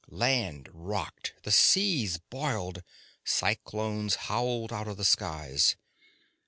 Land 0.09 0.67
rocked, 0.73 1.35
the 1.43 1.51
seas 1.51 2.17
boiled, 2.17 2.81
cyclones 3.23 4.15
howled 4.15 4.73
out 4.73 4.87
of 4.87 4.97
the 4.97 5.05
skies. 5.05 5.75